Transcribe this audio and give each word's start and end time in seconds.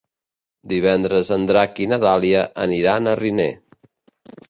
Divendres 0.71 1.29
en 1.37 1.45
Drac 1.53 1.83
i 1.87 1.89
na 1.93 2.01
Dàlia 2.07 2.43
aniran 2.67 3.15
a 3.15 3.19
Riner. 3.25 3.51